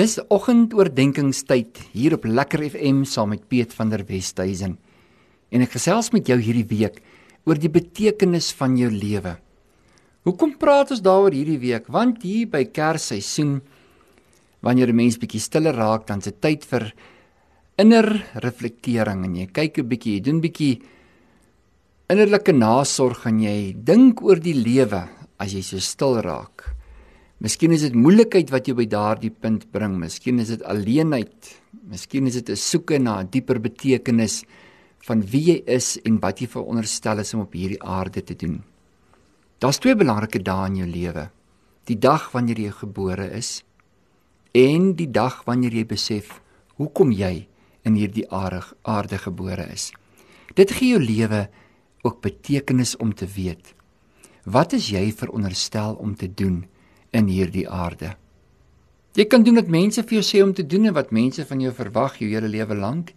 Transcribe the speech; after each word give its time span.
Dis 0.00 0.14
oggendoordenkingstyd 0.32 1.76
hier 1.92 2.14
op 2.16 2.22
Lekker 2.24 2.62
FM 2.70 3.02
saam 3.04 3.34
met 3.34 3.42
Piet 3.50 3.74
van 3.76 3.90
der 3.92 4.00
Westhuizen. 4.08 4.78
En 5.52 5.64
ek 5.66 5.74
gesels 5.74 6.08
met 6.14 6.30
jou 6.30 6.38
hierdie 6.40 6.64
week 6.70 7.02
oor 7.44 7.60
die 7.60 7.68
betekenis 7.68 8.48
van 8.56 8.78
jou 8.80 8.88
lewe. 8.88 9.34
Hoekom 10.24 10.54
praat 10.62 10.94
ons 10.94 11.02
daaroor 11.04 11.36
hierdie 11.36 11.58
week? 11.60 11.90
Want 11.92 12.24
hier 12.24 12.48
by 12.48 12.62
Kersseisoen 12.72 13.58
wanneer 14.64 14.88
'n 14.88 14.96
mens 14.96 15.18
bietjie 15.20 15.40
stiller 15.40 15.76
raak, 15.76 16.06
dan 16.06 16.22
se 16.22 16.32
tyd 16.32 16.64
vir 16.64 16.94
inner 17.76 18.24
reflektering 18.40 19.24
en 19.24 19.34
jy 19.36 19.46
kyk 19.52 19.78
'n 19.78 19.88
bietjie, 19.88 20.14
jy 20.14 20.20
doen 20.20 20.40
bietjie 20.40 20.80
innerlike 22.08 22.52
nasorg 22.52 23.26
en 23.26 23.40
jy 23.40 23.74
dink 23.76 24.22
oor 24.22 24.40
die 24.40 24.54
lewe 24.54 25.08
as 25.38 25.52
jy 25.52 25.60
so 25.62 25.78
stil 25.78 26.22
raak. 26.22 26.79
Miskien 27.40 27.72
is 27.72 27.86
dit 27.86 27.94
moeilikheid 27.96 28.50
wat 28.52 28.66
jou 28.68 28.74
by 28.76 28.84
daardie 28.84 29.30
punt 29.32 29.62
bring. 29.72 29.94
Miskien 29.96 30.42
is 30.42 30.50
dit 30.52 30.64
alleenheid. 30.68 31.54
Miskien 31.88 32.26
is 32.28 32.34
dit 32.36 32.50
'n 32.50 32.56
soeke 32.56 32.98
na 32.98 33.20
'n 33.20 33.30
dieper 33.30 33.58
betekenis 33.58 34.44
van 35.08 35.22
wie 35.22 35.44
jy 35.44 35.62
is 35.66 35.98
en 36.04 36.20
wat 36.20 36.40
jy 36.40 36.46
veronderstel 36.46 37.18
is 37.18 37.34
om 37.34 37.40
op 37.40 37.52
hierdie 37.52 37.82
aarde 37.82 38.22
te 38.22 38.34
doen. 38.34 38.62
Daar's 39.58 39.78
twee 39.78 39.96
belangrike 39.96 40.42
dae 40.42 40.66
in 40.66 40.76
jou 40.76 40.88
lewe. 40.88 41.30
Die 41.86 41.98
dag 41.98 42.30
wanneer 42.32 42.58
jy 42.58 42.70
gebore 42.70 43.30
is 43.32 43.64
en 44.52 44.94
die 44.94 45.10
dag 45.10 45.44
wanneer 45.44 45.72
jy 45.72 45.86
besef 45.86 46.42
hoekom 46.76 47.10
jy 47.12 47.48
in 47.84 47.94
hierdie 47.94 48.28
aarde 48.30 49.18
gebore 49.18 49.66
is. 49.72 49.92
Dit 50.54 50.70
gee 50.70 50.88
jou 50.88 51.00
lewe 51.00 51.48
ook 52.02 52.20
betekenis 52.20 52.96
om 52.96 53.14
te 53.14 53.26
weet. 53.26 53.74
Wat 54.44 54.72
is 54.72 54.90
jy 54.90 55.12
veronderstel 55.12 55.94
om 55.94 56.14
te 56.14 56.28
doen? 56.34 56.66
In 57.10 57.28
hierdie 57.28 57.68
aarde. 57.68 58.14
Jy 59.18 59.26
kan 59.26 59.42
doen 59.42 59.58
wat 59.58 59.70
mense 59.72 60.02
vir 60.06 60.20
jou 60.20 60.26
sê 60.26 60.42
om 60.44 60.52
te 60.54 60.66
doen 60.66 60.86
en 60.86 60.94
wat 60.94 61.10
mense 61.10 61.44
van 61.46 61.60
jou 61.60 61.72
verwag 61.74 62.20
jou 62.20 62.28
hele 62.30 62.48
lewe 62.48 62.76
lank 62.78 63.10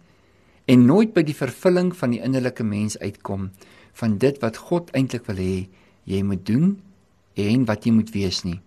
en 0.66 0.86
nooit 0.86 1.12
by 1.14 1.22
die 1.22 1.36
vervulling 1.36 1.92
van 1.94 2.14
die 2.14 2.22
innerlike 2.24 2.64
mens 2.66 2.98
uitkom 2.98 3.50
van 4.00 4.18
dit 4.18 4.40
wat 4.42 4.58
God 4.70 4.90
eintlik 4.98 5.28
wil 5.30 5.38
hê 5.38 5.66
jy 6.10 6.22
moet 6.26 6.42
doen 6.46 6.74
en 7.38 7.66
wat 7.68 7.86
jy 7.86 7.92
moet 7.94 8.10
wees 8.14 8.42
nie. 8.44 8.60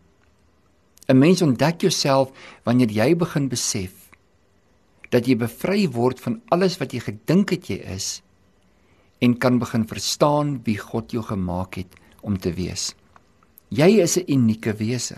'n 1.07 1.19
Mens 1.19 1.41
ontdek 1.41 1.81
jouself 1.81 2.31
wanneer 2.63 2.91
jy 2.91 3.15
begin 3.15 3.47
besef 3.49 4.11
dat 5.11 5.27
jy 5.27 5.35
bevry 5.35 5.87
word 5.87 6.19
van 6.19 6.41
alles 6.51 6.77
wat 6.79 6.93
jy 6.93 6.99
gedink 6.99 7.51
het 7.55 7.69
jy 7.69 7.79
is 7.95 8.21
en 9.19 9.37
kan 9.37 9.59
begin 9.59 9.87
verstaan 9.87 10.59
wie 10.63 10.77
God 10.77 11.11
jou 11.11 11.23
gemaak 11.23 11.75
het 11.75 11.95
om 12.21 12.37
te 12.37 12.53
wees. 12.53 12.93
Jy 13.69 13.99
is 13.99 14.17
'n 14.17 14.31
unieke 14.31 14.73
wese. 14.73 15.17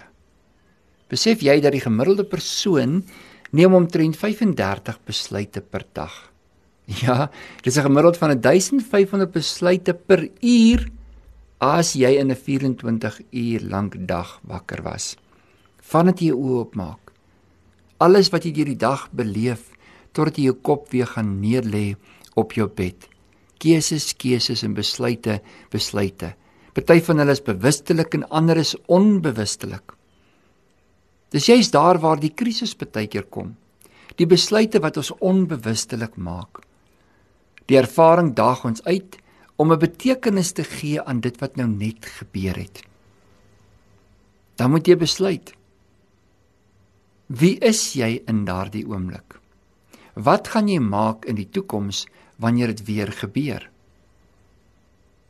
Besef 1.07 1.41
jy 1.41 1.59
dat 1.61 1.71
die 1.71 1.81
gemiddelde 1.81 2.23
persoon 2.23 3.03
neem 3.51 3.73
omtrent 3.73 4.17
35 4.17 4.99
besluite 5.05 5.61
per 5.61 5.85
dag? 5.93 6.31
Ja, 7.05 7.29
dis 7.61 7.77
'n 7.77 7.85
gemiddeld 7.85 8.17
van 8.17 8.41
1500 8.41 9.31
besluite 9.31 9.93
per 9.93 10.29
uur 10.41 10.89
as 11.59 11.93
jy 11.93 12.17
in 12.17 12.31
'n 12.31 12.35
24 12.35 13.21
uur 13.31 13.61
lank 13.69 14.07
dag 14.07 14.39
wakker 14.43 14.81
was. 14.81 15.15
Vandat 15.81 16.19
jy 16.19 16.27
jou 16.27 16.37
oë 16.37 16.57
oopmaak. 16.57 17.11
Alles 17.97 18.29
wat 18.29 18.43
jy 18.43 18.51
deur 18.51 18.65
die 18.65 18.77
dag 18.77 19.09
beleef 19.11 19.69
totdat 20.11 20.37
jy 20.37 20.43
jou 20.43 20.57
kop 20.61 20.89
weer 20.91 21.05
gaan 21.05 21.39
neerlê 21.39 21.95
op 22.35 22.53
jou 22.53 22.67
bed. 22.67 23.07
Keuses, 23.59 24.13
keuses 24.13 24.63
en 24.63 24.73
besluite, 24.73 25.41
besluite. 25.69 26.35
Party 26.81 27.01
van 27.05 27.21
hulle 27.21 27.33
is 27.35 27.43
bewustelik 27.43 28.13
en 28.13 28.27
ander 28.29 28.57
is 28.57 28.75
onbewustelik. 28.87 29.93
Dis 31.29 31.45
juist 31.45 31.73
daar 31.73 31.99
waar 31.99 32.19
die 32.19 32.33
krisis 32.33 32.75
baie 32.75 33.07
keer 33.07 33.27
kom. 33.29 33.55
Die 34.17 34.25
besluite 34.25 34.79
wat 34.79 34.97
ons 34.97 35.11
onbewustelik 35.19 36.17
maak. 36.17 36.63
Die 37.69 37.77
ervaring 37.77 38.33
daag 38.35 38.65
ons 38.65 38.83
uit 38.83 39.17
om 39.57 39.71
'n 39.71 39.79
betekenis 39.79 40.51
te 40.51 40.63
gee 40.63 41.01
aan 41.01 41.19
dit 41.19 41.39
wat 41.39 41.55
nou 41.55 41.67
net 41.67 42.05
gebeur 42.05 42.55
het. 42.55 42.83
Dan 44.55 44.71
moet 44.71 44.87
jy 44.87 44.95
besluit. 44.95 45.53
Wie 47.27 47.59
is 47.59 47.93
jy 47.93 48.23
in 48.27 48.45
daardie 48.45 48.87
oomblik? 48.87 49.39
Wat 50.13 50.47
gaan 50.47 50.67
jy 50.67 50.79
maak 50.79 51.25
in 51.25 51.35
die 51.35 51.49
toekoms 51.49 52.07
wanneer 52.37 52.67
dit 52.67 52.85
weer 52.85 53.11
gebeur? 53.11 53.69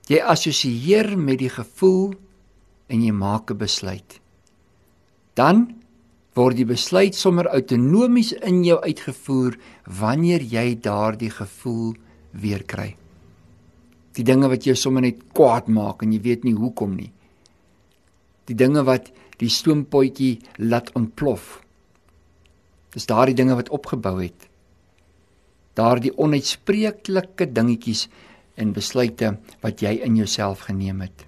Jy 0.10 0.24
assosieer 0.26 1.12
met 1.22 1.38
die 1.38 1.52
gevoel 1.54 2.16
en 2.90 3.02
jy 3.06 3.12
maak 3.14 3.52
'n 3.52 3.58
besluit. 3.58 4.20
Dan 5.36 5.76
word 6.34 6.56
die 6.56 6.66
besluit 6.66 7.16
sommer 7.16 7.48
outonomies 7.48 8.32
in 8.34 8.64
jou 8.64 8.80
uitgevoer 8.82 9.58
wanneer 10.00 10.42
jy 10.42 10.80
daardie 10.82 11.30
gevoel 11.30 11.94
weer 12.32 12.64
kry. 12.64 12.96
Die 14.14 14.24
dinge 14.24 14.50
wat 14.50 14.64
jou 14.64 14.76
sommer 14.76 15.02
net 15.02 15.22
kwaad 15.34 15.68
maak 15.68 16.02
en 16.02 16.12
jy 16.12 16.22
weet 16.22 16.44
nie 16.44 16.56
hoekom 16.56 16.96
nie. 16.96 17.12
Die 18.46 18.56
dinge 18.56 18.84
wat 18.84 19.12
die 19.38 19.50
stoompotjie 19.50 20.40
laat 20.58 20.92
ontplof. 20.96 21.62
Dis 22.94 23.06
daardie 23.06 23.36
dinge 23.36 23.56
wat 23.56 23.70
opgebou 23.70 24.18
het. 24.22 24.50
Daardie 25.78 26.18
onuitspreeklike 26.18 27.52
dingetjies 27.54 28.08
en 28.60 28.74
besluite 28.76 29.34
wat 29.64 29.82
jy 29.84 29.96
in 30.06 30.18
jouself 30.20 30.68
geneem 30.68 31.02
het. 31.06 31.26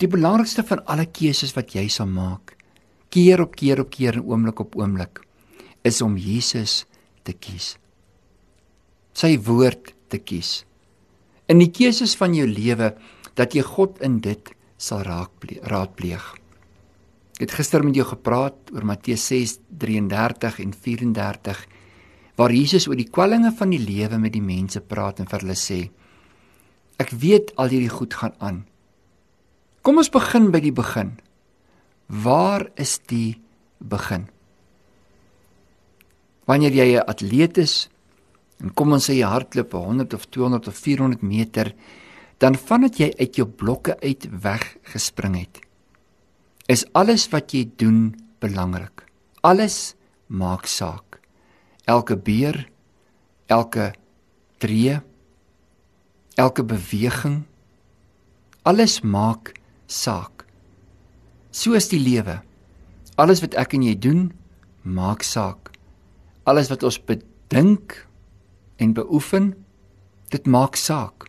Die 0.00 0.08
belangrikste 0.08 0.64
van 0.64 0.80
alle 0.88 1.06
keuses 1.12 1.52
wat 1.56 1.74
jy 1.76 1.86
sal 1.92 2.08
maak, 2.08 2.56
keer 3.12 3.42
op 3.44 3.56
keer 3.58 3.82
op 3.82 3.90
keer 3.92 4.16
en 4.16 4.24
oomblik 4.24 4.62
op 4.64 4.76
oomblik, 4.80 5.20
is 5.84 6.00
om 6.04 6.16
Jesus 6.16 6.84
te 7.26 7.34
kies. 7.36 7.74
Sy 9.12 9.34
woord 9.44 9.92
te 10.08 10.20
kies. 10.22 10.62
In 11.50 11.60
die 11.60 11.72
keuses 11.74 12.14
van 12.16 12.34
jou 12.36 12.46
lewe 12.48 12.94
dat 13.36 13.56
jy 13.56 13.64
God 13.66 14.00
in 14.06 14.20
dit 14.24 14.52
sal 14.80 15.02
raadpleeg. 15.04 16.24
Ek 17.40 17.46
het 17.46 17.54
gister 17.56 17.84
met 17.84 17.96
jou 17.96 18.04
gepraat 18.04 18.70
oor 18.72 18.84
Matteus 18.84 19.26
6:33 19.32 20.60
en 20.64 20.72
34 20.72 21.66
waar 22.36 22.52
Jesus 22.52 22.86
oor 22.88 22.96
die 22.96 23.08
kwellinge 23.08 23.52
van 23.52 23.72
die 23.72 23.80
lewe 23.80 24.18
met 24.18 24.32
die 24.32 24.44
mense 24.44 24.80
praat 24.80 25.20
en 25.20 25.28
vir 25.28 25.44
hulle 25.44 25.56
sê: 25.56 25.80
Ek 27.00 27.14
weet 27.16 27.54
al 27.56 27.72
hierdie 27.72 27.92
goed 27.92 28.14
gaan 28.14 28.34
aan. 28.44 28.64
Kom 29.80 29.96
ons 30.02 30.12
begin 30.12 30.50
by 30.52 30.60
die 30.60 30.74
begin. 30.76 31.14
Waar 32.10 32.66
is 32.76 32.98
die 33.08 33.40
begin? 33.80 34.28
Wanneer 36.44 36.74
jy 36.74 36.98
'n 36.98 37.08
atleet 37.08 37.58
is 37.58 37.88
en 38.60 38.74
kom 38.74 38.92
ons 38.92 39.08
sê 39.08 39.14
jy 39.16 39.24
hardloop 39.24 39.72
100 39.72 40.14
of 40.14 40.26
200 40.28 40.68
of 40.68 40.76
400 40.76 41.22
meter, 41.22 41.72
dan 42.38 42.54
vandat 42.54 42.98
jy 42.98 43.14
uit 43.18 43.36
jou 43.36 43.46
blokke 43.46 43.96
uit 44.00 44.28
weggespring 44.42 45.36
het, 45.36 45.60
is 46.68 46.84
alles 46.92 47.28
wat 47.32 47.52
jy 47.52 47.70
doen 47.76 48.14
belangrik. 48.40 49.06
Alles 49.40 49.94
maak 50.26 50.66
saak. 50.66 51.20
Elke 51.86 52.16
beer, 52.16 52.68
elke 53.46 53.92
tree 54.58 55.00
elke 56.34 56.64
beweging 56.64 57.44
alles 58.62 59.00
maak 59.00 59.54
saak. 59.86 60.44
So 61.50 61.74
is 61.74 61.88
die 61.90 62.00
lewe. 62.00 62.40
Alles 63.20 63.42
wat 63.44 63.56
ek 63.58 63.74
en 63.76 63.84
jy 63.84 63.96
doen, 63.98 64.30
maak 64.82 65.24
saak. 65.26 65.72
Alles 66.48 66.70
wat 66.72 66.84
ons 66.86 67.00
bedink 67.00 67.96
en 68.80 68.94
beoefen, 68.96 69.52
dit 70.32 70.46
maak 70.46 70.78
saak. 70.78 71.28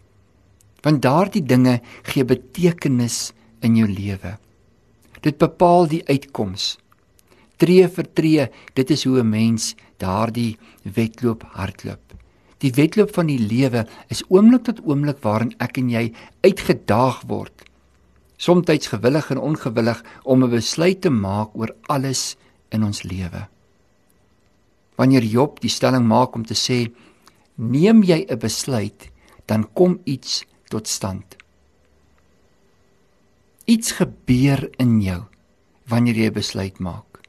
Want 0.85 1.03
daardie 1.03 1.43
dinge 1.45 1.79
gee 2.09 2.25
betekenis 2.25 3.31
in 3.61 3.77
jou 3.79 3.89
lewe. 3.89 4.37
Dit 5.21 5.37
bepaal 5.41 5.87
die 5.89 6.01
uitkoms. 6.09 6.77
Tree 7.61 7.85
vir 7.85 8.07
tree, 8.17 8.47
dit 8.73 8.89
is 8.89 9.03
hoe 9.05 9.21
'n 9.21 9.29
mens 9.29 9.75
daardie 9.97 10.57
wedloop 10.83 11.43
hardloop. 11.53 12.10
Die 12.61 12.71
wedloop 12.77 13.13
van 13.15 13.29
die 13.31 13.39
lewe 13.39 13.87
is 14.13 14.21
oomblik 14.29 14.67
tot 14.67 14.81
oomblik 14.85 15.21
waarin 15.25 15.53
ek 15.63 15.79
en 15.81 15.89
jy 15.89 16.03
uitgedaag 16.45 17.23
word. 17.29 17.65
Somstyds 18.41 18.91
gewillig 18.93 19.31
en 19.33 19.41
ongewillig 19.41 20.03
om 20.23 20.43
'n 20.43 20.49
besluit 20.49 21.01
te 21.01 21.09
maak 21.09 21.55
oor 21.57 21.73
alles 21.87 22.37
in 22.69 22.83
ons 22.83 23.03
lewe. 23.03 23.47
Wanneer 24.95 25.23
Job 25.23 25.59
die 25.61 25.69
stelling 25.69 26.05
maak 26.05 26.35
om 26.35 26.45
te 26.45 26.53
sê 26.53 26.91
neem 27.55 28.03
jy 28.03 28.25
'n 28.29 28.39
besluit, 28.39 29.09
dan 29.45 29.67
kom 29.73 29.99
iets 30.03 30.45
tot 30.69 30.87
stand. 30.87 31.35
Iets 33.65 33.91
gebeur 33.91 34.69
in 34.77 35.01
jou 35.01 35.23
wanneer 35.87 36.15
jy 36.15 36.27
'n 36.27 36.33
besluit 36.33 36.79
maak. 36.79 37.19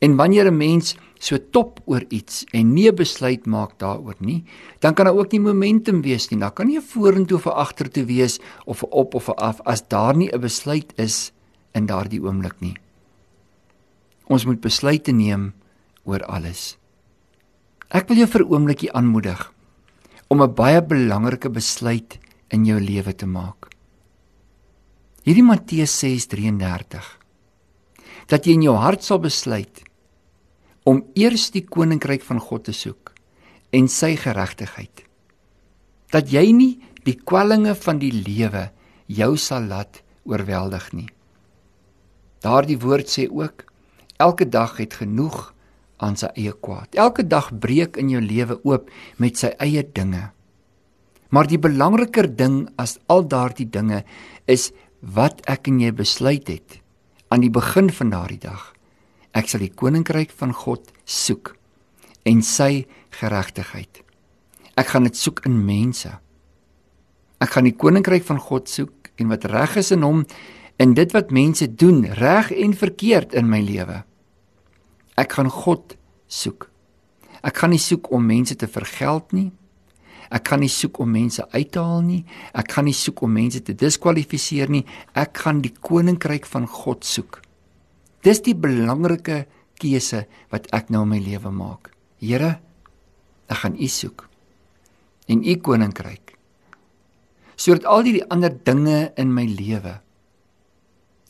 En 0.00 0.16
wanneer 0.16 0.46
'n 0.50 0.56
mens 0.56 0.96
so 1.18 1.38
top 1.38 1.80
oor 1.86 2.04
iets 2.08 2.44
en 2.52 2.74
nie 2.74 2.88
'n 2.88 2.96
besluit 2.96 3.46
maak 3.46 3.78
daaroor 3.78 4.16
nie, 4.18 4.44
dan 4.80 4.94
kan 4.94 5.06
daar 5.06 5.16
ook 5.16 5.32
nie 5.32 5.40
momentum 5.40 6.02
wees 6.02 6.30
nie. 6.30 6.40
Daar 6.40 6.52
kan 6.52 6.66
nie 6.66 6.78
'n 6.78 6.82
vorentoe 6.82 7.36
of 7.36 7.46
agtertoe 7.46 8.04
wees 8.04 8.38
of 8.66 8.82
op 8.82 9.14
of 9.14 9.28
af 9.30 9.60
as 9.64 9.82
daar 9.88 10.16
nie 10.16 10.30
'n 10.32 10.40
besluit 10.40 10.92
is 10.96 11.32
in 11.74 11.86
daardie 11.86 12.20
oomblik 12.20 12.60
nie. 12.60 12.76
Ons 14.26 14.44
moet 14.44 14.60
besluite 14.60 15.12
neem 15.12 15.52
oor 16.04 16.24
alles. 16.24 16.76
Ek 17.90 18.08
wil 18.08 18.16
jou 18.16 18.26
vir 18.26 18.42
'n 18.42 18.52
oombliekie 18.52 18.92
aanmoedig 18.92 19.52
om 20.28 20.42
'n 20.42 20.54
baie 20.54 20.82
belangrike 20.82 21.50
besluit 21.50 22.18
in 22.50 22.64
jou 22.64 22.80
lewe 22.80 23.14
te 23.14 23.26
maak. 23.26 23.70
Hierdie 25.22 25.42
Matteus 25.42 25.90
6:33 25.98 27.18
dat 28.26 28.44
jy 28.44 28.52
in 28.52 28.62
jou 28.62 28.76
hart 28.76 29.04
sal 29.04 29.18
besluit 29.18 29.85
om 30.86 31.02
eers 31.18 31.50
die 31.54 31.64
koninkryk 31.66 32.22
van 32.22 32.40
God 32.40 32.68
te 32.68 32.74
soek 32.76 33.12
en 33.74 33.88
sy 33.90 34.14
geregtigheid. 34.20 35.02
Dat 36.14 36.30
jy 36.30 36.46
nie 36.54 36.72
die 37.06 37.16
kwellinge 37.18 37.74
van 37.74 37.98
die 38.02 38.12
lewe 38.14 38.68
jou 39.10 39.34
sal 39.38 39.66
laat 39.66 40.02
oorweldig 40.26 40.86
nie. 40.94 41.08
Daardie 42.42 42.78
woord 42.78 43.10
sê 43.10 43.26
ook 43.26 43.66
elke 44.22 44.46
dag 44.46 44.78
het 44.78 44.94
genoeg 45.02 45.52
aan 46.02 46.16
sy 46.18 46.30
eie 46.36 46.52
kwaad. 46.52 46.94
Elke 46.94 47.24
dag 47.26 47.50
breek 47.50 47.96
in 48.00 48.12
jou 48.12 48.22
lewe 48.22 48.58
oop 48.68 48.90
met 49.22 49.38
sy 49.40 49.52
eie 49.62 49.82
dinge. 49.82 50.30
Maar 51.34 51.50
die 51.50 51.58
belangriker 51.58 52.28
ding 52.30 52.66
as 52.78 52.98
al 53.10 53.26
daardie 53.26 53.66
dinge 53.66 54.04
is 54.46 54.70
wat 55.00 55.42
ek 55.50 55.66
en 55.72 55.80
jy 55.82 55.90
besluit 55.96 56.46
het 56.48 56.80
aan 57.34 57.42
die 57.42 57.50
begin 57.50 57.90
van 57.90 58.12
daardie 58.14 58.42
dag. 58.46 58.75
Ek 59.36 59.50
sal 59.50 59.60
die 59.66 59.74
koninkryk 59.74 60.32
van 60.38 60.54
God 60.56 60.88
soek 61.04 61.52
en 62.26 62.40
sy 62.42 62.86
geregtigheid. 63.18 64.00
Ek 64.76 64.88
gaan 64.92 65.04
dit 65.04 65.16
soek 65.16 65.42
in 65.48 65.58
mense. 65.66 66.10
Ek 67.40 67.52
gaan 67.52 67.68
die 67.68 67.76
koninkryk 67.76 68.24
van 68.24 68.40
God 68.40 68.70
soek 68.72 69.12
en 69.20 69.28
wat 69.32 69.44
reg 69.52 69.76
is 69.80 69.92
in 69.92 70.04
hom 70.06 70.24
en 70.80 70.94
dit 70.96 71.12
wat 71.12 71.32
mense 71.32 71.68
doen, 71.68 72.02
reg 72.16 72.50
en 72.52 72.72
verkeerd 72.76 73.36
in 73.36 73.48
my 73.52 73.60
lewe. 73.64 74.02
Ek 75.20 75.36
gaan 75.36 75.52
God 75.52 75.96
soek. 76.28 76.68
Ek 77.44 77.60
gaan 77.60 77.72
nie 77.72 77.80
soek 77.80 78.10
om 78.12 78.24
mense 78.24 78.56
te 78.56 78.68
vergeld 78.68 79.32
nie. 79.36 79.50
Ek 80.32 80.48
gaan 80.48 80.64
nie 80.64 80.72
soek 80.72 80.98
om 81.04 81.12
mense 81.12 81.44
uit 81.52 81.70
te 81.72 81.80
haal 81.80 82.02
nie. 82.02 82.22
Ek 82.56 82.72
gaan 82.74 82.88
nie 82.88 82.96
soek 82.96 83.22
om 83.22 83.36
mense 83.36 83.62
te 83.62 83.76
diskwalifiseer 83.78 84.72
nie. 84.72 84.84
Ek 85.14 85.44
gaan 85.44 85.62
die 85.64 85.72
koninkryk 85.72 86.48
van 86.50 86.66
God 86.66 87.06
soek. 87.06 87.45
Dis 88.26 88.42
die 88.42 88.56
belangrike 88.58 89.44
keuse 89.78 90.24
wat 90.50 90.66
ek 90.74 90.88
nou 90.90 91.04
in 91.06 91.12
my 91.12 91.20
lewe 91.22 91.52
maak. 91.54 91.92
Here, 92.18 92.56
ek 93.46 93.60
gaan 93.62 93.76
U 93.78 93.86
soek 93.86 94.24
en 95.30 95.44
U 95.46 95.54
koninkryk. 95.62 96.34
Sodat 97.54 97.86
al 97.86 98.02
die 98.06 98.24
ander 98.30 98.50
dinge 98.50 99.12
in 99.18 99.30
my 99.34 99.46
lewe 99.46 100.00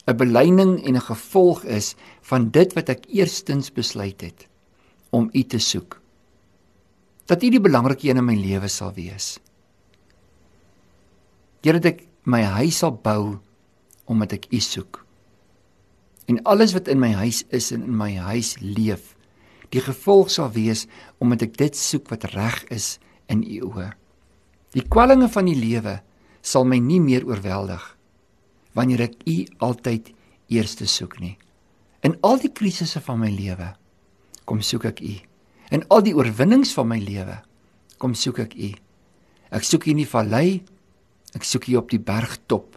'n 0.06 0.16
belyning 0.16 0.72
en 0.86 0.96
'n 0.96 1.08
gevolg 1.10 1.64
is 1.64 1.96
van 2.22 2.50
dit 2.50 2.72
wat 2.74 2.88
ek 2.88 3.06
eerstens 3.10 3.72
besluit 3.72 4.20
het 4.20 4.46
om 5.10 5.30
U 5.32 5.42
te 5.42 5.58
soek. 5.58 6.00
Dat 7.26 7.42
U 7.42 7.50
die 7.50 7.60
belangrike 7.60 8.08
een 8.08 8.16
in 8.16 8.24
my 8.24 8.36
lewe 8.36 8.68
sal 8.68 8.92
wees. 8.94 9.38
Here 11.62 11.80
dat 11.80 11.92
ek 11.92 12.06
my 12.24 12.42
huis 12.42 12.78
sal 12.78 12.92
bou 12.92 13.38
omdat 14.06 14.32
ek 14.32 14.46
U 14.52 14.60
soek. 14.60 15.05
En 16.26 16.42
alles 16.42 16.74
wat 16.74 16.88
in 16.90 16.98
my 16.98 17.12
huis 17.22 17.44
is 17.54 17.70
en 17.74 17.84
in 17.86 17.96
my 17.96 18.16
huis 18.30 18.56
leef, 18.60 19.14
die 19.70 19.82
gevolg 19.82 20.30
sal 20.30 20.50
wees 20.54 20.86
omdat 21.22 21.46
ek 21.46 21.56
dit 21.58 21.76
soek 21.78 22.10
wat 22.10 22.26
reg 22.34 22.62
is 22.74 22.96
in 23.30 23.42
U 23.46 23.70
oë. 23.70 23.90
Die 24.74 24.84
kwellinge 24.90 25.28
van 25.32 25.48
die 25.48 25.58
lewe 25.58 26.00
sal 26.46 26.66
my 26.68 26.78
nie 26.82 27.00
meer 27.02 27.26
oorweldig 27.26 27.82
wanneer 28.76 29.06
ek 29.06 29.16
U 29.24 29.36
altyd 29.64 30.12
eerste 30.52 30.86
soek 30.90 31.16
nie. 31.22 31.36
In 32.04 32.18
al 32.26 32.38
die 32.42 32.52
krisisse 32.52 33.00
van 33.02 33.22
my 33.22 33.30
lewe 33.32 33.72
kom 34.46 34.60
soek 34.62 34.84
ek 34.92 35.00
U. 35.02 35.14
In 35.74 35.82
al 35.90 36.04
die 36.06 36.14
oorwinnings 36.14 36.74
van 36.76 36.90
my 36.92 36.98
lewe 37.02 37.40
kom 38.02 38.14
soek 38.14 38.42
ek 38.44 38.54
U. 38.54 38.70
Ek 39.56 39.64
soek 39.66 39.88
U 39.88 39.94
in 39.94 40.02
die 40.02 40.10
vallei, 40.10 40.60
ek 41.34 41.46
soek 41.46 41.70
U 41.72 41.78
op 41.80 41.90
die 41.90 42.02
bergtop. 42.02 42.76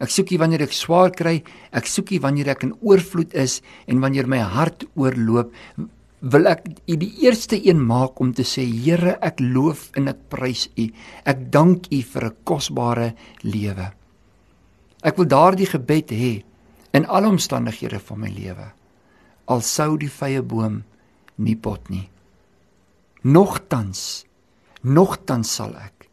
Ek 0.00 0.08
soek 0.08 0.32
U 0.32 0.38
wanneer 0.40 0.64
ek 0.64 0.72
swaar 0.72 1.12
kry, 1.12 1.42
ek 1.76 1.88
soek 1.88 2.14
U 2.16 2.20
wanneer 2.24 2.54
ek 2.54 2.64
in 2.64 2.72
oorvloed 2.80 3.34
is 3.36 3.60
en 3.86 4.00
wanneer 4.00 4.28
my 4.30 4.40
hart 4.40 4.86
oorloop, 4.96 5.52
wil 6.20 6.48
ek 6.48 6.64
U 6.88 6.96
die 7.00 7.12
eerste 7.24 7.58
een 7.60 7.80
maak 7.84 8.20
om 8.20 8.32
te 8.36 8.44
sê 8.48 8.64
Here, 8.64 9.18
ek 9.20 9.40
loof 9.44 9.90
en 10.00 10.08
ek 10.12 10.26
prys 10.32 10.68
U. 10.76 10.88
Ek 11.24 11.48
dank 11.52 11.88
U 11.92 12.00
vir 12.12 12.24
'n 12.24 12.36
kosbare 12.44 13.14
lewe. 13.42 13.92
Ek 15.02 15.16
wil 15.16 15.26
daardie 15.26 15.68
gebed 15.68 16.10
hê 16.12 16.42
in 16.92 17.06
alle 17.06 17.28
omstandighede 17.28 18.00
van 18.00 18.20
my 18.20 18.28
lewe. 18.28 18.72
Al 19.48 19.60
sou 19.60 19.96
die 19.96 20.10
vrye 20.10 20.42
boom 20.42 20.82
nie 21.36 21.56
pot 21.56 21.90
nie. 21.90 22.08
Nogtans, 23.22 24.24
nogtans 24.82 25.50
sal 25.50 25.76
ek. 25.76 26.08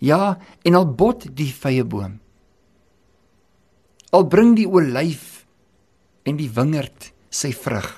Ja, 0.00 0.38
en 0.64 0.74
al 0.74 0.86
bot 0.86 1.26
die 1.36 1.52
vrye 1.52 1.84
boom. 1.84 2.20
Al 4.14 4.28
bring 4.30 4.54
die 4.56 4.68
olyf 4.70 5.44
en 6.24 6.38
die 6.38 6.48
wingerd 6.48 7.10
sy 7.34 7.50
vrug. 7.52 7.90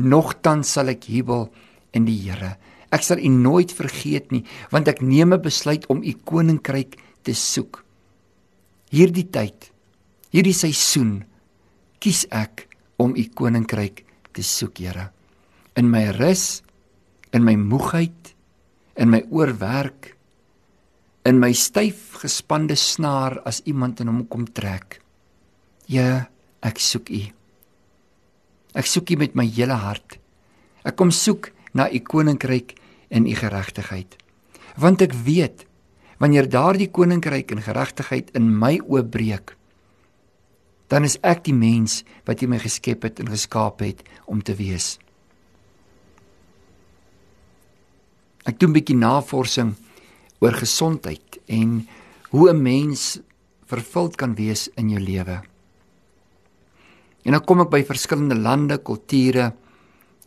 Nogtans 0.00 0.72
sal 0.74 0.90
ek 0.90 1.06
jubel 1.12 1.50
in 1.94 2.08
die 2.08 2.16
Here. 2.24 2.56
Ek 2.90 3.04
sal 3.04 3.20
U 3.20 3.28
nooit 3.28 3.70
vergeet 3.74 4.32
nie, 4.32 4.44
want 4.72 4.88
ek 4.88 5.02
neem 5.02 5.34
'n 5.34 5.42
besluit 5.42 5.84
om 5.92 6.02
U 6.02 6.12
koninkryk 6.24 6.96
te 7.22 7.34
soek 7.34 7.84
hierdie 8.94 9.26
tyd, 9.32 9.70
hierdie 10.34 10.54
seisoen 10.54 11.18
kies 12.02 12.24
ek 12.34 12.66
om 13.00 13.14
u 13.18 13.24
koninkryk 13.34 14.04
te 14.34 14.44
soek, 14.44 14.78
Here. 14.78 15.08
In 15.78 15.90
my 15.90 16.06
rus, 16.14 16.62
in 17.34 17.42
my 17.46 17.56
moegheid, 17.58 18.34
in 18.96 19.10
my 19.10 19.24
oorwerk, 19.30 20.12
in 21.24 21.40
my 21.40 21.52
styf 21.52 22.18
gespande 22.20 22.76
snaar 22.76 23.38
as 23.48 23.62
iemand 23.64 24.00
in 24.00 24.10
hom 24.12 24.26
kom 24.28 24.44
trek. 24.44 25.00
Ja, 25.88 26.28
ek 26.64 26.80
soek 26.80 27.10
u. 27.10 27.22
Ek 28.74 28.86
soek 28.88 29.14
u 29.14 29.16
met 29.20 29.34
my 29.34 29.46
hele 29.48 29.76
hart. 29.80 30.18
Ek 30.84 30.96
kom 30.96 31.10
soek 31.10 31.50
na 31.72 31.88
u 31.88 32.00
koninkryk 32.00 32.76
en 33.10 33.26
u 33.26 33.34
geregtigheid. 33.34 34.16
Want 34.76 35.04
ek 35.04 35.14
weet 35.24 35.66
wanneer 36.20 36.48
daardie 36.48 36.90
koninkryk 36.90 37.50
en 37.52 37.64
geregtigheid 37.64 38.30
in 38.38 38.52
my 38.58 38.78
oopbreek 38.84 39.56
dan 40.94 41.06
is 41.06 41.16
ek 41.24 41.44
die 41.48 41.56
mens 41.56 42.02
wat 42.28 42.42
jy 42.42 42.48
my 42.50 42.60
geskep 42.62 43.06
het 43.06 43.20
en 43.22 43.32
geskaap 43.32 43.82
het 43.82 44.04
om 44.30 44.42
te 44.44 44.54
wees. 44.54 44.98
Ek 48.44 48.60
doen 48.60 48.70
'n 48.70 48.76
bietjie 48.78 48.96
navorsing 48.96 49.74
oor 50.40 50.52
gesondheid 50.52 51.38
en 51.46 51.86
hoe 52.30 52.50
'n 52.50 52.62
mens 52.62 53.20
vervuld 53.66 54.16
kan 54.16 54.34
wees 54.34 54.68
in 54.76 54.90
jou 54.90 55.00
lewe. 55.00 55.42
En 57.24 57.32
dan 57.32 57.44
kom 57.44 57.60
ek 57.60 57.70
by 57.70 57.82
verskillende 57.84 58.36
lande, 58.36 58.78
kulture, 58.78 59.54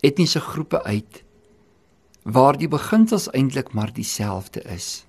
etniese 0.02 0.40
groepe 0.40 0.84
uit 0.84 1.24
waar 2.28 2.58
die 2.58 2.68
beginsels 2.68 3.30
eintlik 3.32 3.74
maar 3.74 3.94
dieselfde 3.94 4.62
is. 4.68 5.06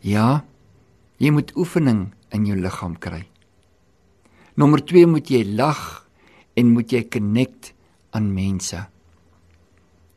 Ja, 0.00 0.44
jy 1.18 1.30
moet 1.30 1.52
oefening 1.56 2.14
in 2.32 2.46
jou 2.46 2.56
liggaam 2.56 2.96
kry. 2.98 3.26
Nommer 4.56 4.80
2 4.80 5.06
moet 5.06 5.28
jy 5.28 5.44
lag 5.44 6.06
en 6.56 6.72
moet 6.72 6.92
jy 6.92 7.04
connect 7.08 7.74
aan 8.16 8.32
mense 8.34 8.86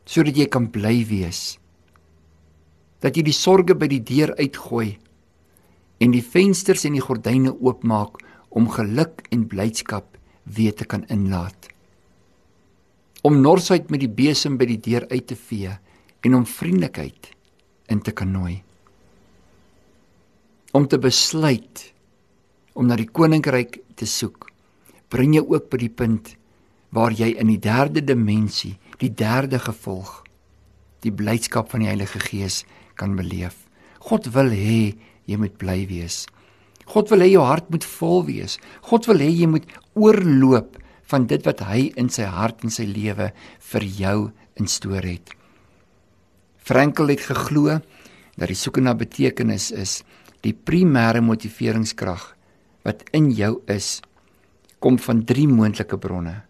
sodat 0.04 0.36
jy 0.36 0.50
kan 0.52 0.66
bly 0.68 1.06
wees. 1.08 1.58
Dat 3.04 3.18
jy 3.18 3.26
die 3.28 3.36
sorges 3.36 3.78
by 3.80 3.90
die 3.92 4.04
deur 4.04 4.34
uitgooi 4.40 4.98
en 6.04 6.12
die 6.16 6.24
vensters 6.24 6.86
en 6.88 6.96
die 6.98 7.04
gordyne 7.04 7.54
oopmaak 7.54 8.20
om 8.50 8.72
geluk 8.72 9.26
en 9.32 9.48
blydskap 9.52 10.18
weer 10.44 10.76
te 10.76 10.88
kan 10.88 11.06
inlaat. 11.12 11.70
Om 13.24 13.40
norsheid 13.44 13.92
met 13.92 14.04
die 14.04 14.12
besem 14.12 14.58
by 14.60 14.68
die 14.68 14.82
deur 14.84 15.08
uit 15.12 15.28
te 15.28 15.40
vee 15.40 15.72
en 16.24 16.36
om 16.36 16.48
vriendelikheid 16.48 17.32
in 17.92 18.04
te 18.04 18.12
kan 18.16 18.32
nooi 18.32 18.62
om 20.74 20.88
te 20.90 20.98
besluit 20.98 21.90
om 22.74 22.88
na 22.90 22.98
die 22.98 23.10
koninkryk 23.10 23.78
te 24.00 24.08
soek, 24.10 24.48
bring 25.14 25.36
jou 25.38 25.46
ook 25.54 25.70
by 25.70 25.80
die 25.84 25.94
punt 25.94 26.32
waar 26.94 27.14
jy 27.14 27.30
in 27.38 27.52
die 27.52 27.62
derde 27.62 28.02
dimensie, 28.02 28.74
die 28.98 29.12
derde 29.14 29.60
gevolg, 29.62 30.24
die 31.06 31.14
blydskap 31.14 31.70
van 31.70 31.84
die 31.84 31.92
Heilige 31.92 32.22
Gees 32.26 32.64
kan 32.96 33.16
beleef. 33.16 33.56
God 34.00 34.28
wil 34.36 34.52
hê 34.52 34.96
jy 35.26 35.38
moet 35.40 35.58
bly 35.58 35.86
wees. 35.88 36.26
God 36.86 37.10
wil 37.12 37.24
hê 37.24 37.32
jou 37.32 37.44
hart 37.46 37.70
moet 37.72 37.86
vol 37.88 38.26
wees. 38.28 38.58
God 38.82 39.08
wil 39.08 39.24
hê 39.24 39.30
jy 39.32 39.48
moet 39.48 39.68
oorloop 39.96 40.80
van 41.12 41.28
dit 41.28 41.46
wat 41.46 41.62
hy 41.68 41.92
in 42.00 42.10
sy 42.10 42.28
hart 42.28 42.64
en 42.64 42.74
sy 42.74 42.86
lewe 42.90 43.32
vir 43.72 43.84
jou 43.84 44.18
instoor 44.60 45.06
het. 45.06 45.32
Frankel 46.64 47.12
het 47.12 47.24
geglo 47.28 47.80
dat 48.38 48.50
die 48.50 48.58
soeke 48.58 48.82
na 48.82 48.96
betekenis 48.98 49.72
is 49.72 50.02
Die 50.44 50.52
primêre 50.52 51.22
motiveringskrag 51.24 52.24
wat 52.84 53.06
in 53.16 53.30
jou 53.32 53.62
is, 53.72 54.02
kom 54.84 54.98
van 55.00 55.22
drie 55.24 55.48
moontlike 55.48 55.96
bronne. 55.98 56.44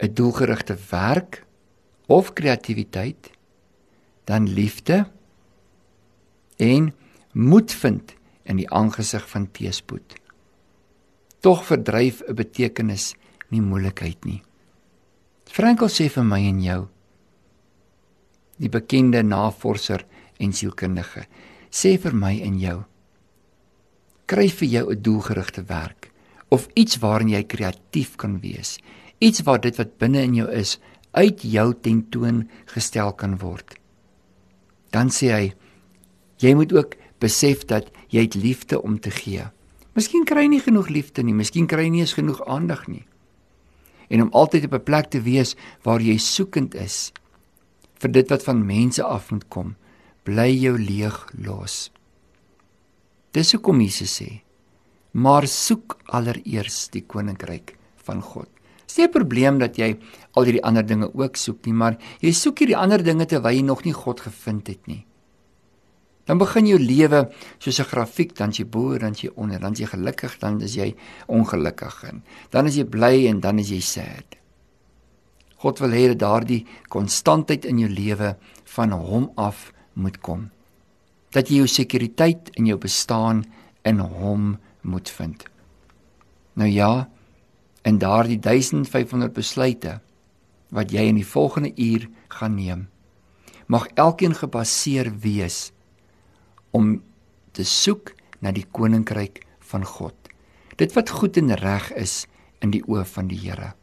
'n 0.00 0.14
doelgerigte 0.14 0.76
werk 0.90 1.44
of 2.06 2.32
kreatiwiteit, 2.32 3.30
dan 4.24 4.48
liefde 4.48 5.10
en 6.58 6.92
moed 7.32 7.72
vind 7.72 8.14
in 8.44 8.56
die 8.56 8.68
aangesig 8.70 9.24
van 9.30 9.46
teëspoed. 9.52 10.14
Tog 11.40 11.64
verdryf 11.64 12.22
'n 12.28 12.34
betekenis 12.34 13.14
nie 13.48 13.60
moeilikheid 13.60 14.24
nie. 14.24 14.42
Frankel 15.46 15.88
sê 15.88 16.08
vir 16.08 16.24
my 16.24 16.40
en 16.44 16.60
jou 16.62 16.88
die 18.58 18.70
bekende 18.72 19.22
navorser 19.22 20.04
en 20.42 20.52
sielkundige 20.54 21.24
sê 21.70 21.96
vir 22.00 22.14
my 22.16 22.34
en 22.44 22.58
jou 22.60 22.78
kry 24.28 24.48
vir 24.60 24.68
jou 24.68 24.84
'n 24.92 25.02
doelgerigte 25.02 25.62
werk 25.68 26.10
of 26.50 26.68
iets 26.74 26.98
waarin 26.98 27.28
jy 27.28 27.42
kreatief 27.44 28.16
kan 28.16 28.40
wees 28.40 28.78
iets 29.20 29.42
waar 29.42 29.60
dit 29.60 29.76
wat 29.78 29.98
binne 29.98 30.22
in 30.22 30.34
jou 30.34 30.48
is 30.50 30.78
uit 31.12 31.42
jou 31.42 31.74
tentoon 31.74 32.48
gestel 32.66 33.12
kan 33.12 33.38
word 33.38 33.74
dan 34.90 35.08
sê 35.08 35.32
hy 35.32 35.52
jy 36.38 36.54
moet 36.54 36.72
ook 36.72 36.96
besef 37.18 37.64
dat 37.64 37.90
jy 38.08 38.22
het 38.26 38.34
liefde 38.34 38.82
om 38.82 38.98
te 39.00 39.10
gee 39.10 39.44
miskien 39.94 40.24
kry 40.24 40.46
jy 40.46 40.48
nie 40.48 40.64
genoeg 40.64 40.88
liefde 40.88 41.22
nie 41.22 41.34
miskien 41.34 41.66
kry 41.66 41.88
jy 41.88 41.90
nie 41.90 42.04
eens 42.06 42.18
genoeg 42.18 42.44
aandag 42.46 42.86
nie 42.88 43.04
en 44.08 44.22
om 44.22 44.32
altyd 44.32 44.64
op 44.64 44.74
'n 44.74 44.82
plek 44.82 45.10
te 45.10 45.20
wees 45.20 45.56
waar 45.82 46.00
jy 46.00 46.16
soekend 46.16 46.74
is 46.74 47.12
vir 48.02 48.14
dit 48.14 48.30
wat 48.30 48.44
van 48.46 48.66
mense 48.66 49.04
af 49.04 49.30
moet 49.34 49.46
kom, 49.52 49.72
bly 50.26 50.50
jou 50.54 50.76
leeg 50.78 51.16
los. 51.44 51.88
Dis 53.34 53.52
hoekom 53.54 53.80
Jesus 53.82 54.20
sê: 54.20 54.42
"Maar 55.12 55.46
soek 55.46 55.98
allereers 56.06 56.88
die 56.90 57.02
koninkryk 57.02 57.76
van 57.96 58.22
God." 58.22 58.48
Dis 58.86 58.96
nie 58.96 59.06
'n 59.06 59.12
probleem 59.12 59.58
dat 59.58 59.76
jy 59.76 59.98
al 60.34 60.44
hierdie 60.44 60.64
ander 60.64 60.86
dinge 60.86 61.10
ook 61.14 61.36
soek 61.36 61.66
nie, 61.66 61.74
maar 61.74 61.98
jy 62.20 62.32
soek 62.32 62.58
hierdie 62.58 62.76
ander 62.76 63.02
dinge 63.02 63.26
terwyl 63.26 63.52
jy 63.52 63.62
nog 63.62 63.84
nie 63.84 63.92
God 63.92 64.20
gevind 64.20 64.66
het 64.66 64.86
nie. 64.86 65.04
Dan 66.28 66.36
begin 66.36 66.66
jou 66.68 66.78
lewe 66.78 67.22
soos 67.58 67.80
'n 67.80 67.88
grafiek, 67.88 68.36
dan 68.36 68.50
jy 68.52 68.64
bo, 68.64 68.98
dan 68.98 69.14
jy 69.14 69.30
onder, 69.34 69.60
dan 69.60 69.72
jy 69.72 69.86
gelukkig, 69.86 70.38
dan 70.38 70.60
is 70.60 70.74
jy 70.74 70.94
ongelukkig 71.26 72.04
en 72.04 72.22
dan 72.50 72.66
is 72.66 72.76
jy 72.76 72.84
bly 72.84 73.26
en 73.26 73.40
dan 73.40 73.58
is 73.58 73.70
jy 73.70 73.80
sad. 73.80 74.36
God 75.56 75.78
wil 75.78 75.90
hê 75.90 76.08
dat 76.08 76.18
daardie 76.18 76.66
konstantheid 76.88 77.64
in 77.64 77.78
jou 77.78 77.88
lewe 77.88 78.36
van 78.64 78.90
hom 78.90 79.32
af 79.36 79.72
moet 79.94 80.20
kom. 80.20 80.50
Dat 81.30 81.48
jy 81.48 81.56
jou 81.56 81.66
sekuriteit 81.66 82.50
in 82.56 82.66
jou 82.66 82.78
bestaan 82.78 83.44
in 83.84 83.98
hom 83.98 84.58
moet 84.82 85.08
vind. 85.08 85.44
Nou 86.54 86.68
ja, 86.68 87.08
en 87.82 87.98
daardie 87.98 88.38
1500 88.38 89.32
besluite 89.32 90.00
wat 90.68 90.92
jy 90.92 91.08
in 91.08 91.14
die 91.14 91.26
volgende 91.26 91.72
uur 91.76 92.08
gaan 92.28 92.54
neem, 92.54 92.88
mag 93.66 93.88
elkeen 93.94 94.34
gebaseer 94.34 95.10
wees 95.20 95.72
om 96.70 97.02
te 97.52 97.64
soek 97.64 98.14
na 98.40 98.52
die 98.52 98.66
koninkryk 98.72 99.42
van 99.70 99.84
God. 99.84 100.14
Dit 100.76 100.94
wat 100.94 101.10
goed 101.10 101.36
en 101.36 101.54
reg 101.56 101.90
is 101.98 102.26
in 102.62 102.70
die 102.70 102.82
oë 102.86 103.04
van 103.04 103.28
die 103.28 103.38
Here 103.38 103.74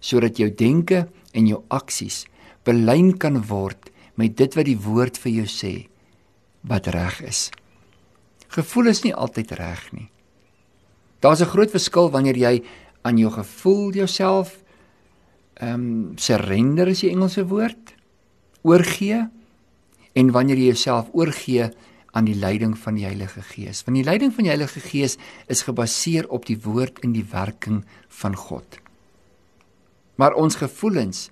sodat 0.00 0.38
jou 0.40 0.48
denke 0.48 1.04
en 1.36 1.48
jou 1.48 1.60
aksies 1.68 2.24
belyn 2.64 3.12
kan 3.20 3.36
word 3.48 3.90
met 4.20 4.36
dit 4.36 4.56
wat 4.56 4.68
die 4.68 4.78
woord 4.80 5.18
vir 5.20 5.32
jou 5.40 5.48
sê 5.48 5.72
wat 6.68 6.88
reg 6.92 7.20
is. 7.24 7.48
Gevoel 8.52 8.90
is 8.92 9.04
nie 9.04 9.14
altyd 9.14 9.52
reg 9.56 9.84
nie. 9.92 10.08
Daar's 11.20 11.40
'n 11.40 11.52
groot 11.52 11.70
verskil 11.70 12.10
wanneer 12.10 12.36
jy 12.36 12.62
aan 13.02 13.18
jou 13.18 13.30
gevoel 13.30 13.92
jouself 13.92 14.64
ehm 15.60 15.74
um, 15.74 16.18
surrender 16.18 16.88
is 16.88 17.00
die 17.00 17.10
Engelse 17.10 17.44
woord 17.46 17.94
oorgee 18.62 19.28
en 20.12 20.32
wanneer 20.32 20.56
jy 20.56 20.72
jouself 20.72 21.08
oorgee 21.12 21.70
aan 22.10 22.26
die 22.26 22.34
leiding 22.34 22.78
van 22.78 22.94
die 22.98 23.04
Heilige 23.04 23.42
Gees. 23.42 23.84
Want 23.86 23.96
die 23.96 24.04
leiding 24.04 24.34
van 24.34 24.44
die 24.44 24.52
Heilige 24.52 24.80
Gees 24.80 25.16
is 25.46 25.62
gebaseer 25.62 26.28
op 26.28 26.46
die 26.46 26.58
woord 26.60 26.98
en 27.04 27.12
die 27.12 27.26
werking 27.30 27.84
van 28.08 28.36
God. 28.36 28.80
Maar 30.20 30.34
ons 30.36 30.58
gevoelens 30.60 31.30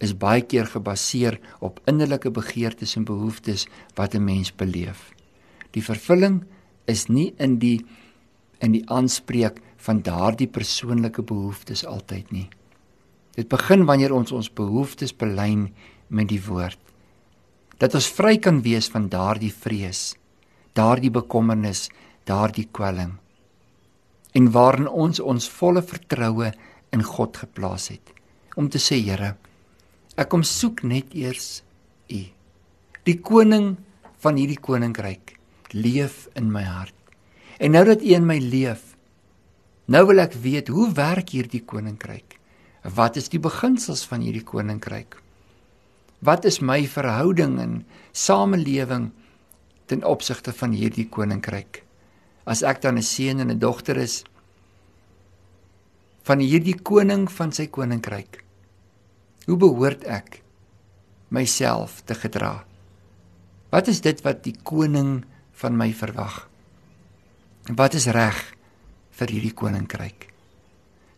is 0.00 0.16
baie 0.16 0.40
keer 0.40 0.66
gebaseer 0.70 1.36
op 1.60 1.80
innerlike 1.90 2.30
begeertes 2.32 2.96
en 2.96 3.04
behoeftes 3.04 3.66
wat 3.94 4.14
'n 4.14 4.24
mens 4.24 4.52
beleef. 4.52 5.12
Die 5.70 5.84
vervulling 5.84 6.44
is 6.86 7.06
nie 7.08 7.34
in 7.38 7.58
die 7.58 7.84
in 8.60 8.72
die 8.72 8.84
aanspreek 8.88 9.60
van 9.76 10.02
daardie 10.02 10.48
persoonlike 10.48 11.22
behoeftes 11.22 11.84
altyd 11.86 12.30
nie. 12.30 12.48
Dit 13.34 13.48
begin 13.48 13.84
wanneer 13.84 14.12
ons 14.12 14.32
ons 14.32 14.52
behoeftes 14.52 15.16
belyn 15.16 15.70
met 16.08 16.28
die 16.28 16.42
woord. 16.44 16.78
Dat 17.78 17.94
ons 17.94 18.10
vry 18.12 18.36
kan 18.38 18.62
wees 18.62 18.88
van 18.88 19.08
daardie 19.08 19.52
vrees, 19.52 20.16
daardie 20.80 21.12
bekommernis, 21.12 21.88
daardie 22.24 22.68
kwelling 22.72 23.18
en 24.32 24.50
waarin 24.54 24.88
ons 24.88 25.20
ons 25.20 25.48
volle 25.58 25.82
vertroue 25.82 26.50
in 26.94 27.02
God 27.06 27.40
geplaas 27.42 27.90
het 27.92 28.12
om 28.58 28.68
te 28.70 28.80
sê 28.82 28.98
Here, 29.00 29.34
ek 30.18 30.28
kom 30.30 30.42
soek 30.44 30.82
net 30.84 31.14
eers 31.16 31.62
U. 32.10 32.20
Die 33.06 33.16
koning 33.22 33.76
van 34.20 34.36
hierdie 34.36 34.58
koninkryk 34.60 35.36
leef 35.70 36.26
in 36.36 36.50
my 36.52 36.64
hart. 36.66 36.96
En 37.62 37.72
nou 37.76 37.84
dat 37.86 38.02
U 38.02 38.10
in 38.16 38.26
my 38.26 38.40
leef, 38.42 38.96
nou 39.86 40.02
wil 40.10 40.22
ek 40.24 40.34
weet 40.42 40.68
hoe 40.74 40.90
werk 40.98 41.30
hierdie 41.32 41.62
koninkryk? 41.62 42.36
Wat 42.82 43.16
is 43.20 43.30
die 43.30 43.40
beginsels 43.40 44.02
van 44.10 44.24
hierdie 44.24 44.44
koninkryk? 44.46 45.14
Wat 46.20 46.44
is 46.44 46.60
my 46.60 46.82
verhouding 46.90 47.56
en 47.62 47.80
samelewing 48.12 49.10
ten 49.90 50.04
opsigte 50.06 50.54
van 50.54 50.72
hierdie 50.72 51.08
koninkryk? 51.10 51.82
As 52.46 52.62
ek 52.62 52.80
dan 52.82 52.96
'n 52.96 53.02
seun 53.02 53.40
en 53.40 53.50
'n 53.50 53.58
dogter 53.58 53.96
is 53.96 54.22
van 56.22 56.38
hierdie 56.38 56.78
koning 56.78 57.26
van 57.30 57.52
sy 57.52 57.66
koninkryk, 57.66 58.44
Hoe 59.50 59.58
behoort 59.58 60.04
ek 60.06 60.44
myself 61.34 62.04
te 62.06 62.14
gedra? 62.14 62.60
Wat 63.74 63.88
is 63.90 63.98
dit 64.04 64.20
wat 64.22 64.44
die 64.44 64.54
koning 64.62 65.24
van 65.58 65.74
my 65.74 65.88
verwag? 65.90 66.44
Wat 67.74 67.98
is 67.98 68.06
reg 68.14 68.38
vir 69.18 69.34
hierdie 69.34 69.54
koninkryk? 69.58 70.29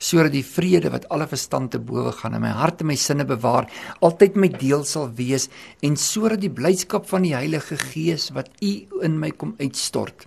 Sodat 0.03 0.35
die 0.35 0.43
vrede 0.47 0.91
wat 0.91 1.07
alle 1.15 1.29
verstand 1.31 1.71
te 1.75 1.79
bowe 1.79 2.11
gaan 2.17 2.35
in 2.35 2.43
my 2.43 2.51
hart 2.59 2.83
en 2.83 2.91
my 2.91 2.97
sinne 2.99 3.27
bewaar, 3.29 3.69
altyd 4.03 4.39
my 4.41 4.51
deel 4.51 4.83
sal 4.89 5.13
wees 5.19 5.47
en 5.87 5.95
sodat 6.01 6.43
die 6.43 6.51
blydskap 6.51 7.07
van 7.11 7.23
die 7.23 7.37
Heilige 7.37 7.79
Gees 7.79 8.33
wat 8.35 8.51
U 8.63 8.73
in 9.07 9.21
my 9.23 9.31
kom 9.31 9.55
uitstort, 9.61 10.27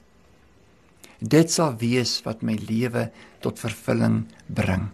dit 1.20 1.52
sal 1.52 1.76
wees 1.82 2.22
wat 2.24 2.44
my 2.44 2.56
lewe 2.70 3.10
tot 3.44 3.60
vervulling 3.60 4.24
bring. 4.48 4.90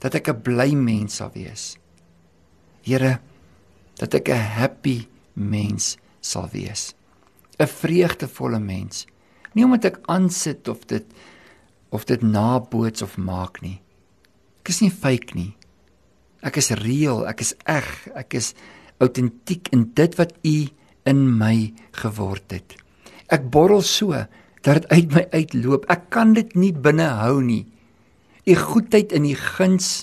Dat 0.00 0.14
ek 0.14 0.28
'n 0.28 0.42
bly 0.42 0.74
mens 0.74 1.16
sal 1.16 1.32
wees 1.32 1.76
Here, 2.86 3.18
dat 3.98 4.14
ek 4.14 4.28
'n 4.30 4.46
happy 4.60 5.08
mens 5.34 5.96
sal 6.20 6.48
wees. 6.52 6.94
'n 7.58 7.66
Vreugdevolle 7.66 8.60
mens. 8.60 9.06
Nie 9.54 9.64
omdat 9.64 9.84
ek 9.84 10.02
aansit 10.06 10.68
of 10.68 10.86
dit 10.86 11.04
of 11.90 12.04
dit 12.04 12.22
naboots 12.22 13.02
of 13.02 13.16
maak 13.16 13.60
nie. 13.62 13.80
Ek 14.66 14.72
is 14.74 14.80
nie 14.82 14.90
fake 14.90 15.36
nie. 15.38 15.52
Ek 16.42 16.56
is 16.58 16.72
reëel, 16.74 17.20
ek 17.30 17.38
is 17.44 17.52
eg, 17.70 17.86
ek 18.18 18.34
is 18.34 18.48
autentiek 18.98 19.68
in 19.70 19.84
dit 19.94 20.16
wat 20.18 20.32
U 20.42 20.54
in 21.06 21.20
my 21.38 21.70
geword 21.94 22.50
het. 22.50 22.74
Ek 23.30 23.46
borrel 23.54 23.84
so 23.86 24.10
dat 24.66 24.80
dit 24.80 24.88
uit 24.90 25.14
my 25.14 25.22
uitloop. 25.30 25.86
Ek 25.86 26.10
kan 26.10 26.34
dit 26.34 26.50
nie 26.58 26.72
binne 26.74 27.06
hou 27.20 27.38
nie. 27.46 27.62
U 28.42 28.58
goedheid 28.58 29.14
en 29.14 29.30
U 29.30 29.36
guns 29.38 30.00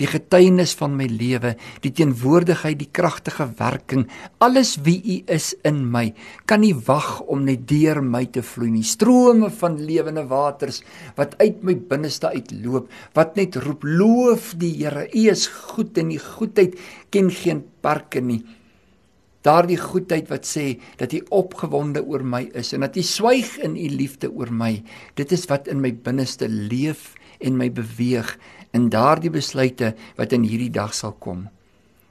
die 0.00 0.08
getuienis 0.08 0.72
van 0.78 0.94
my 0.96 1.06
lewe, 1.10 1.54
die 1.84 1.92
teenwoordigheid, 1.92 2.78
die 2.80 2.88
kragtige 2.92 3.46
werking, 3.58 4.06
alles 4.40 4.76
wie 4.86 4.98
U 5.00 5.16
is 5.36 5.52
in 5.68 5.82
my, 5.92 6.08
kan 6.48 6.64
nie 6.64 6.74
wag 6.86 7.20
om 7.28 7.44
net 7.44 7.66
deur 7.68 8.00
my 8.04 8.24
te 8.32 8.42
vloei 8.44 8.70
nie. 8.72 8.86
Strome 8.86 9.50
van 9.60 9.76
lewende 9.84 10.24
waters 10.30 10.80
wat 11.18 11.36
uit 11.42 11.60
my 11.66 11.76
binneste 11.90 12.32
uitloop, 12.32 12.88
wat 13.14 13.36
net 13.36 13.60
roep: 13.60 13.84
"Loof 13.84 14.54
die 14.56 14.72
Here, 14.80 15.06
U 15.12 15.28
is 15.28 15.46
goed 15.46 15.98
en 15.98 16.08
die 16.08 16.22
goedheid 16.22 16.78
ken 17.10 17.30
geen 17.30 17.64
perke 17.80 18.20
nie." 18.20 18.42
Daardie 19.46 19.78
goedheid 19.80 20.28
wat 20.28 20.44
sê 20.44 20.74
dat 21.00 21.14
U 21.16 21.22
opgewonde 21.32 22.02
oor 22.04 22.24
my 22.24 22.42
is 22.54 22.74
en 22.76 22.84
dat 22.84 22.96
U 22.96 23.02
swyg 23.02 23.56
in 23.64 23.76
U 23.76 23.86
liefde 23.88 24.28
oor 24.28 24.52
my, 24.52 24.82
dit 25.16 25.32
is 25.32 25.46
wat 25.48 25.68
in 25.68 25.80
my 25.80 25.94
binneste 25.96 26.48
leef 26.48 27.14
en 27.40 27.56
my 27.56 27.70
beweeg 27.72 28.34
in 28.76 28.90
daardie 28.92 29.32
besluite 29.32 29.94
wat 30.18 30.36
in 30.36 30.44
hierdie 30.44 30.72
dag 30.74 30.92
sal 30.94 31.16
kom. 31.18 31.48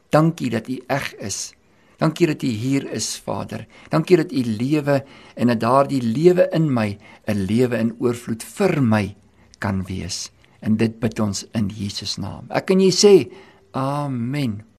Dankie 0.09 0.49
dat 0.49 0.69
U 0.69 0.79
eg 0.89 1.13
is. 1.21 1.53
Dankie 1.99 2.29
dat 2.31 2.43
U 2.43 2.47
hier 2.47 2.87
is, 2.95 3.11
Vader. 3.21 3.65
Dankie 3.91 4.17
dat 4.17 4.31
U 4.31 4.43
lewe 4.43 5.03
en 5.35 5.51
dat 5.51 5.61
daardie 5.61 6.01
lewe 6.01 6.47
in 6.55 6.73
my 6.73 6.97
'n 7.27 7.45
lewe 7.45 7.77
in 7.77 7.93
oorvloed 7.99 8.43
vir 8.43 8.81
my 8.81 9.15
kan 9.59 9.83
wees. 9.85 10.31
En 10.61 10.77
dit 10.77 10.99
bid 10.99 11.19
ons 11.19 11.45
in 11.53 11.69
Jesus 11.69 12.17
naam. 12.17 12.45
Ek 12.49 12.65
kan 12.65 12.79
jy 12.79 12.91
sê 12.91 13.31
Amen. 13.71 14.69